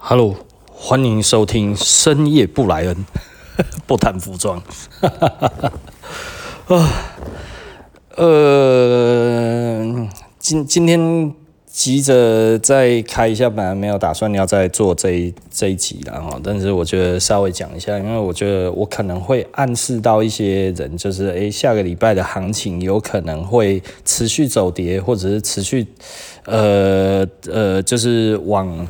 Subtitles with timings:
[0.00, 0.36] Hello，
[0.72, 2.96] 欢迎收听深夜布莱恩，
[3.84, 4.62] 不谈服装。
[6.68, 6.90] 啊，
[8.14, 10.08] 呃，
[10.38, 11.34] 今今天
[11.66, 25.86] 急着再开一下，本来没有打算要再做这一这一集了哈，但是我觉得稍微讲一下，因为我觉得我可能会暗示到一些人，就是诶，下个礼拜的行情有可能会持续走跌，或者是持续，
[26.44, 28.86] 呃呃，就是往。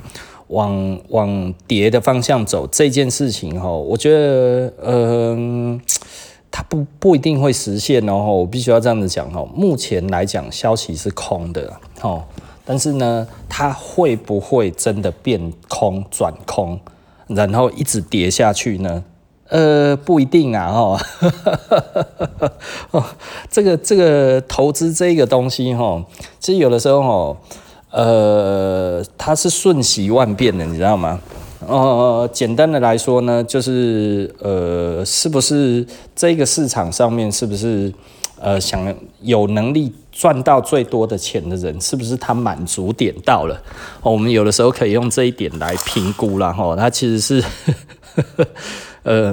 [0.48, 5.80] 往往跌的方向走这件事情哈，我觉得嗯，
[6.50, 8.14] 它不不一定会实现哦。
[8.14, 9.46] 我必须要这样子讲哦。
[9.54, 12.24] 目前来讲，消息是空的哦，
[12.64, 16.80] 但是呢，它会不会真的变空转空，
[17.26, 19.04] 然后一直跌下去呢？
[19.50, 20.72] 呃，不一定啊。
[20.72, 20.98] 哦，
[23.50, 26.02] 这个这个投资这个东西哈，
[26.40, 27.36] 其实有的时候哦。
[27.90, 31.20] 呃，它是瞬息万变的，你知道吗？
[31.66, 37.92] 呃，简单的来说呢，就是呃，是不是这个市场上面是不是
[38.40, 43.60] 呃想有能力赚到最多的钱的人，是不是他满足点到了？
[44.02, 46.52] 哦，我们有的时候可以用这一点来评估了。
[46.52, 46.76] 哈。
[46.76, 47.40] 它其实是
[48.14, 48.46] 呵呵
[49.02, 49.32] 呃，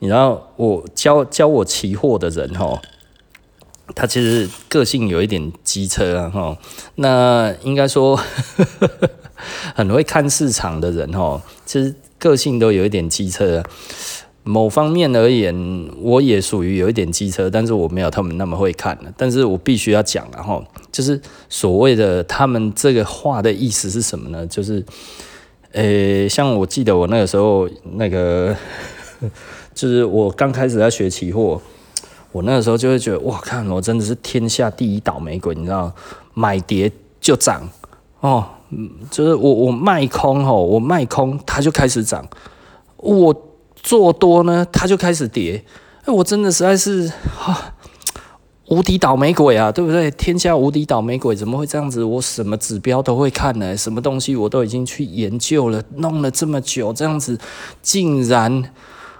[0.00, 2.80] 你知道我教教我期货的人哈。
[3.94, 6.58] 他其实个性有一点机车啊，哈，
[6.96, 8.18] 那应该说
[9.74, 13.62] 很会看市场的人，哈，其实个性都有一点机车。
[14.48, 18.96] 某方面而言，我也属于有一点机车，但是我没有他们那么会看。
[19.16, 24.46] 但是我必须要讲，然后就是所谓的他们这个话的意思是什么呢？
[24.46, 24.84] 就是，
[25.72, 28.54] 呃，像我记得我那个时候，那个
[29.74, 31.60] 就是我刚开始在学期货。
[32.36, 35.90] 我那个时候就会觉得，哇，看我真的是天下第一倒霉鬼，你知道，
[36.34, 37.66] 买跌就涨
[38.20, 38.44] 哦，
[39.10, 42.28] 就是我我卖空哦，我卖空它就开始涨，
[42.98, 43.34] 我
[43.74, 45.64] 做多呢它就开始跌，
[46.04, 47.72] 哎，我真的实在是哈
[48.68, 50.10] 无敌倒霉鬼啊，对不对？
[50.10, 52.04] 天下无敌倒霉鬼，怎么会这样子？
[52.04, 57.38] 我什么指标都会看呢，什么东西我都已经去研究了，弄了这么久，这样子
[57.80, 58.62] 竟然。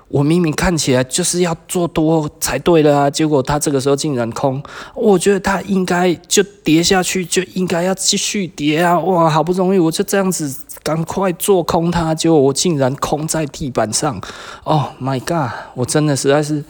[0.08, 4.62] 我明明看起来就是要做多才对的啊，结果他这个时候竟然空，
[4.94, 8.96] 我觉得他应该就跌下去，就应该要继续跌啊！
[9.00, 14.20] 哇，好不容易我就这样子赶快做空它，结果我竟然空在地板上
[14.62, 15.50] ，Oh my god！
[15.74, 16.64] 我真的实在是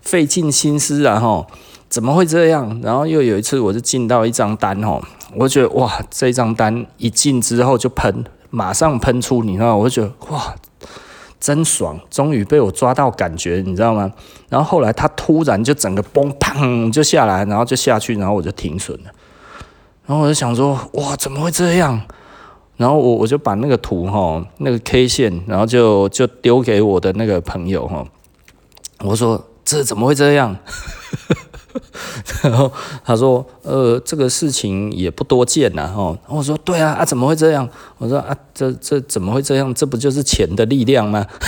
[0.00, 1.18] 费尽心思啊！
[1.18, 1.46] 吼，
[1.88, 2.80] 怎么会这样？
[2.84, 5.02] 然后又有一次，我就进到一张单，吼，
[5.34, 10.54] 我觉得哇，这张单一进之后就喷，马上喷出，你知道，我就觉得哇。
[11.40, 14.12] 真爽，终于被我抓到感觉，你知道吗？
[14.50, 19.10] 然后后来他突然就整个崩砰就下来，然后就下去，然后我就停损了。
[20.06, 22.00] 然后我就想说，哇，怎么会这样？
[22.76, 28.04] 然后我我就把那个图哈，那个 K 线，然后就就丢给我的那个朋友哈。
[29.00, 30.56] 我说这怎么会这样？
[32.42, 32.72] 然后
[33.04, 39.72] 他说：“呃，这个事情也不多见呐，哈。”我说：“对啊，啊，怎么会这样？”我说：“啊，这这怎么会这样？
[39.72, 41.24] 这不就是钱的力量吗？”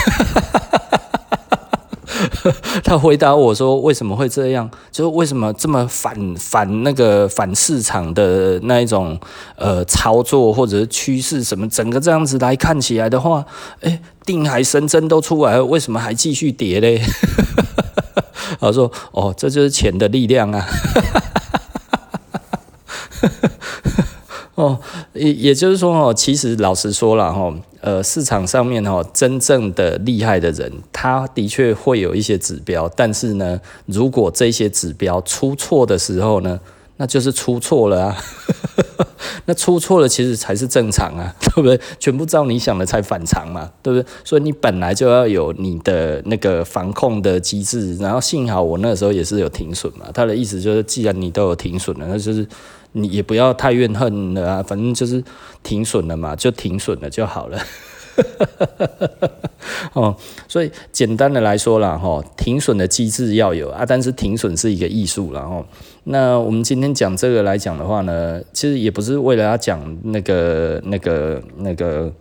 [2.85, 4.71] 他回答我说：“为什么会这样？
[4.93, 9.19] 就是为什么这么反反那个反市场的那一种
[9.57, 13.45] 呃操作或者是趋势什么，整个这样子来看起来的话，
[13.81, 17.03] 哎，定海神针都出来了，为什么还继续跌嘞？”
[18.61, 20.67] 他说：“哦，这就是钱的力量啊！”
[24.55, 24.79] 哦，
[25.15, 36.61] 也也就是说哦，其实老实说了哈，呃，市场上面哈，真正的厉害的人，他的确会有一些指标，但是呢，如果这些指标出错的时候呢，
[36.97, 38.17] 那就是出错了啊。
[39.47, 41.79] 那出错了，其实才是正常啊， 对不对？
[41.99, 44.09] 全部照你想的才反常嘛，对不对？
[44.25, 50.07] 所以你本来就要有你的那个防控的机制，然后幸好我那时候也是有停损嘛。
[50.15, 52.47] 他的意思就是，既然你都有停损了，那就是
[52.93, 55.23] 你也不要太怨恨了啊，反正就是
[55.63, 57.59] 停损了嘛，就停损了就好了。
[59.95, 60.17] 哦，
[60.49, 65.65] 所以简单的来说啦，哈，停损的机制要有啊，但是停损是一个艺术，然后
[66.05, 72.13] 那我们今天讲这个来讲的话呢，其实也不是为了要讲那个那个那个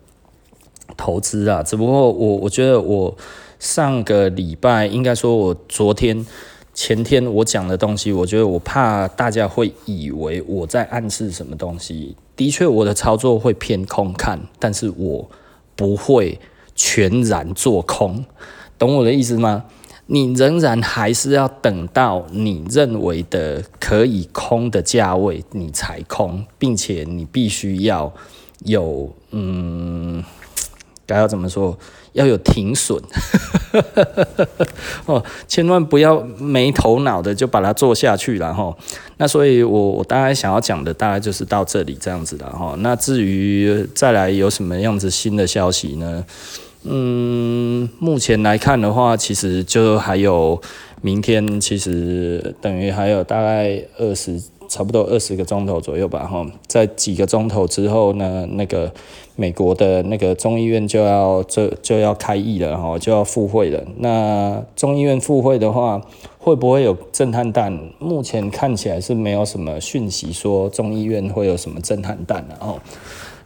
[0.98, 3.16] 投资啊，只不过我我觉得我
[3.60, 6.26] 上个礼拜应该说，我昨天
[6.74, 15.30] 前天我讲的东西，我觉得我怕大家会以为我在暗示什么东西，的确我的操作会偏空看，但是我。
[15.82, 16.40] 不会
[16.76, 18.24] 全然做空，
[18.78, 19.66] 懂我的意思吗？
[20.06, 28.14] 你仍然还是要等到你认为的可以空的价位，你才空，并且你必须要
[28.64, 30.21] 有，嗯，
[31.12, 31.78] 该要怎么说？
[32.14, 33.02] 要有停损
[35.08, 38.76] 哦，千万不要没头脑的就把它做下去了哈。
[39.16, 42.76] 那所以我我大概想要讲的大概就是到这里这样子了哈。
[42.80, 46.26] 那至于再来有什么样子新的消息呢？
[46.84, 50.62] 嗯，目前来看的话，其实就还有
[51.02, 54.42] 明天，其实等于还有大概二十。
[54.72, 58.90] 差不多二十个钟头左右吧，哈，在几个钟头之后呢，那个
[59.36, 63.84] 美国的那个众议院就要就就要开议了，哈，就要复会了。
[63.98, 66.02] 那众议院复会的话，
[66.40, 67.78] 会不会有震撼弹？
[68.00, 72.80] 目前看起来是没有什么讯息说众议院会有什么震撼弹了，哦。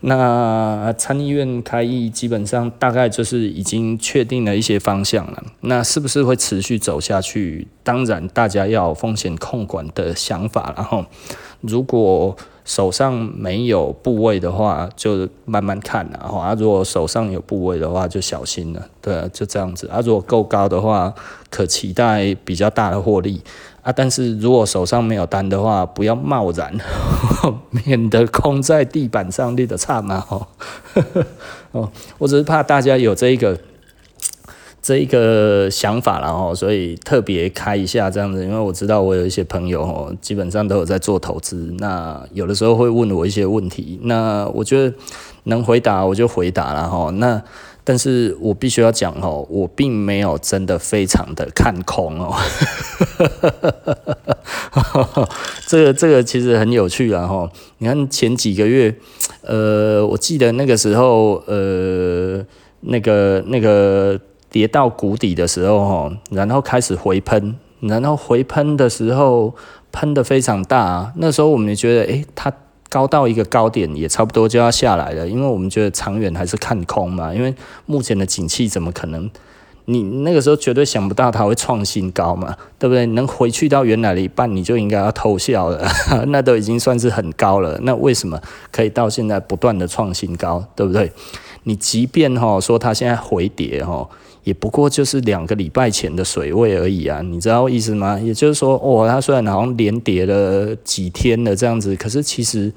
[0.07, 5.43] 那参议院开议，基本上大概就是已经确定了一些方向了。
[5.61, 7.67] 那是不是会持续走下去？
[7.83, 10.71] 当然，大家要风险控管的想法。
[10.77, 11.03] 然后，
[11.61, 16.07] 如果手上没有部位的话，就慢慢看。
[16.11, 18.87] 然后啊，如果手上有部位的话，就小心了。
[19.01, 19.87] 对啊，就这样子。
[19.87, 21.11] 啊，如果够高的话，
[21.49, 23.41] 可期待比较大的获利。
[23.85, 26.75] 啊，但是如果手上没有单的话，不要贸然，
[27.69, 30.25] 免得空在地板上立的差嘛。
[31.71, 33.55] 哦，我只是怕大家有这一个
[34.81, 44.91] 这一个想法，然后所以特别开一下这样子，因为我知道我有一些朋友哦，基本上都有在做投资，那有的时候会问我一些问题，那我觉得
[45.43, 47.39] 能回答我就回答了哈，那。
[47.87, 52.35] 但是我必须要讲哦，我并没有真的非常的看空哦，
[55.67, 57.47] 这个这个其实很有趣啊哈。
[57.77, 58.93] 你看前几个月，
[59.43, 62.43] 呃，我记得那个时候，呃，
[62.81, 69.53] 那个那个跌到谷底的时候哈，然后开始回喷，然后回喷的时候
[69.91, 72.51] 喷的非常大，那时候我们也觉得，诶，它。
[72.89, 77.33] 高到一个高点也差不多就要下来了，因为我们觉得长远还是看空嘛。
[77.33, 77.53] 因为
[77.85, 79.29] 目前的景气怎么可能？
[79.87, 83.05] 你那个时候绝对想不到它会创新高嘛，对不对？
[83.05, 85.87] 能回去到原来的一半，你就应该要偷笑了，
[86.29, 87.77] 那都已经算是很高了。
[87.83, 88.41] 那为什么
[88.71, 91.11] 可以到现在不断的创新高，对不对？
[91.63, 94.09] 你即便哈说它现在回跌哈。
[94.45, 98.17] 也不过就是两个礼拜前的水位而已啊，你知道意思吗？
[98.19, 102.71] 也就是说，哦，它虽然好像连跌了几天了这样子，可是其实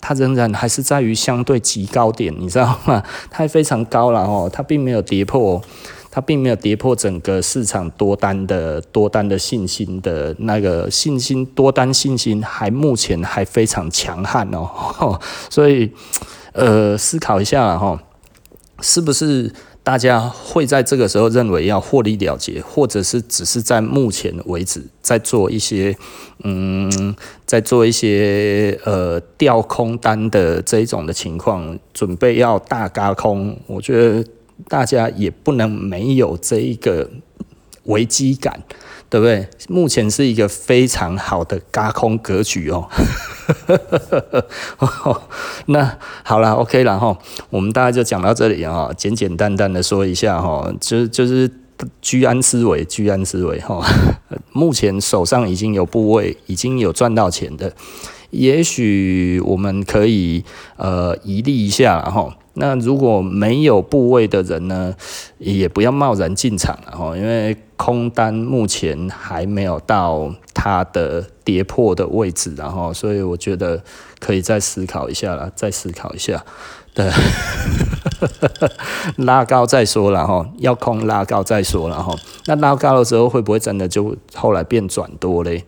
[0.00, 3.00] 它仍然还是在于相对极高点，你知道吗？
[3.30, 5.62] 它还非常高了哦，它并没有跌破，
[6.10, 15.92] 它并没有跌破整个市场多单的多单的信心的那个信心，多单信心还目前还非常强悍哦， 所以
[16.52, 18.02] 呃，思考一下哈，
[18.80, 19.52] 是不是？
[19.84, 25.96] 大家会在这个时候认为要获利了结，或者是只是在目前为止在做一些，
[26.44, 27.14] 嗯，
[27.44, 34.24] 在做一些呃调空单的这一种的情况，准备要大轧空，我觉得
[34.68, 37.10] 大家也不能没有这一个
[37.84, 38.62] 危机感。
[39.12, 39.46] 对不对？
[39.68, 42.88] 目前是一个非常好的轧空格局哦。
[45.66, 47.18] 那好了，OK 了哈，
[47.50, 51.50] 我们大概就讲到这里哈，简简单单的说一下哈，就就是
[52.00, 53.84] 居安思危，居安思危哈。
[54.52, 57.70] 目前手上已经有部位，已经有赚到钱的，
[58.30, 60.42] 也许我们可以
[60.78, 62.34] 呃移利一下哈。
[62.54, 64.94] 那如果没有部位的人呢，
[65.38, 73.82] 也不要贸然进场了哈，因为空单目前还没有到它的跌破的位置，然后所以我觉得
[74.20, 76.44] 可以再思考一下了，再思考一下，
[76.94, 77.10] 对，
[79.16, 82.14] 拉高再说了哈，要空拉高再说了哈，
[82.46, 85.64] 那拉高的时候会不会真的就后来变转多嘞？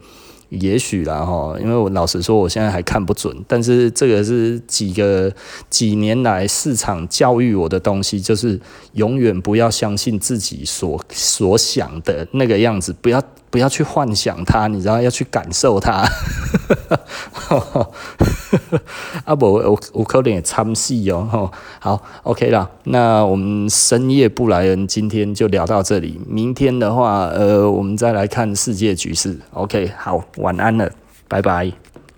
[0.60, 3.34] 也许啦哈，因为我老实说，我现在还看不准。
[3.46, 5.32] 但是这个是几个
[5.68, 8.58] 几年来市场教育我的东西，就是
[8.92, 16.04] 永远不要相信自己所所想的那个样子，不要不要去幻想它，你知道要去感受它。
[19.24, 21.50] 啊不，我我可能也参戏哦。
[21.78, 26.20] 好，OK 啦，那我们深夜布莱恩今天就聊到这里。
[26.28, 29.38] 明天的话，呃，我们再来看世界局势。
[29.52, 30.22] OK，好。
[30.38, 30.90] 晚安了，
[31.28, 31.72] 拜拜。